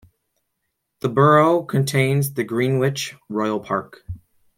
The 1.01 1.09
borough 1.09 1.61
contains 1.61 2.33
the 2.33 2.43
Greenwich 2.43 3.13
Royal 3.29 3.59
Park. 3.59 4.03